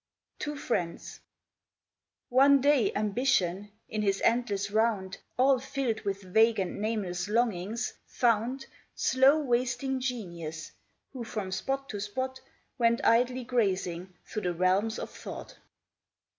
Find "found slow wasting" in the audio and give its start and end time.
8.07-9.99